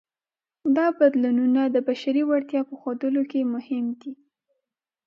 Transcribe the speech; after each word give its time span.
دا 0.75 0.85
بدلونونه 0.99 1.61
د 1.67 1.75
بشري 1.87 2.23
وړتیا 2.25 2.61
په 2.69 2.73
ښودلو 2.81 3.23
کې 3.31 3.49
مهم 3.53 3.85
دي. 4.01 4.13